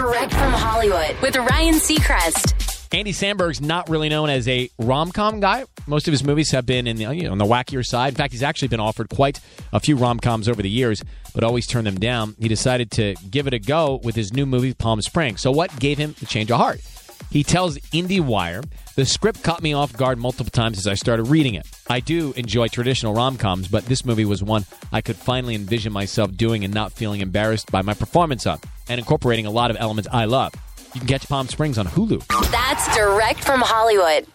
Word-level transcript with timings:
Direct 0.00 0.32
from 0.32 0.52
Hollywood 0.52 1.14
with 1.20 1.36
Ryan 1.36 1.74
Seacrest. 1.74 2.88
Andy 2.90 3.12
Samberg's 3.12 3.60
not 3.60 3.90
really 3.90 4.08
known 4.08 4.30
as 4.30 4.48
a 4.48 4.70
rom 4.78 5.12
com 5.12 5.40
guy. 5.40 5.66
Most 5.86 6.08
of 6.08 6.12
his 6.12 6.24
movies 6.24 6.52
have 6.52 6.64
been 6.64 6.86
in 6.86 6.96
the, 6.96 7.14
you 7.14 7.24
know, 7.24 7.32
on 7.32 7.36
the 7.36 7.44
wackier 7.44 7.84
side. 7.84 8.08
In 8.08 8.14
fact, 8.14 8.32
he's 8.32 8.42
actually 8.42 8.68
been 8.68 8.80
offered 8.80 9.10
quite 9.10 9.40
a 9.74 9.78
few 9.78 9.96
rom 9.96 10.18
coms 10.18 10.48
over 10.48 10.62
the 10.62 10.70
years, 10.70 11.04
but 11.34 11.44
always 11.44 11.66
turned 11.66 11.86
them 11.86 12.00
down. 12.00 12.34
He 12.38 12.48
decided 12.48 12.90
to 12.92 13.14
give 13.30 13.46
it 13.46 13.52
a 13.52 13.58
go 13.58 14.00
with 14.02 14.14
his 14.14 14.32
new 14.32 14.46
movie, 14.46 14.72
Palm 14.72 15.02
Springs. 15.02 15.42
So, 15.42 15.50
what 15.50 15.78
gave 15.78 15.98
him 15.98 16.14
the 16.18 16.24
change 16.24 16.50
of 16.50 16.56
heart? 16.56 16.80
He 17.30 17.44
tells 17.44 17.78
IndieWire, 17.78 18.64
the 18.96 19.06
script 19.06 19.44
caught 19.44 19.62
me 19.62 19.72
off 19.72 19.92
guard 19.92 20.18
multiple 20.18 20.50
times 20.50 20.78
as 20.78 20.88
I 20.88 20.94
started 20.94 21.24
reading 21.24 21.54
it. 21.54 21.66
I 21.88 22.00
do 22.00 22.32
enjoy 22.32 22.66
traditional 22.68 23.14
rom 23.14 23.36
coms, 23.38 23.68
but 23.68 23.86
this 23.86 24.04
movie 24.04 24.24
was 24.24 24.42
one 24.42 24.66
I 24.90 25.00
could 25.00 25.14
finally 25.14 25.54
envision 25.54 25.92
myself 25.92 26.36
doing 26.36 26.64
and 26.64 26.74
not 26.74 26.92
feeling 26.92 27.20
embarrassed 27.20 27.70
by 27.70 27.82
my 27.82 27.94
performance 27.94 28.46
of, 28.46 28.60
and 28.88 28.98
incorporating 28.98 29.46
a 29.46 29.50
lot 29.50 29.70
of 29.70 29.76
elements 29.78 30.08
I 30.12 30.24
love. 30.24 30.52
You 30.92 31.00
can 31.00 31.08
catch 31.08 31.28
Palm 31.28 31.46
Springs 31.46 31.78
on 31.78 31.86
Hulu. 31.86 32.50
That's 32.50 32.96
direct 32.96 33.44
from 33.44 33.60
Hollywood. 33.60 34.26